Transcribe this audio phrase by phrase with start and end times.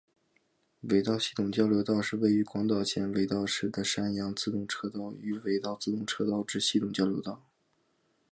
[0.79, 7.45] 尾道系统交流道是位于广岛县尾道市的山阳自动车道与尾道自动车道之系统交流道。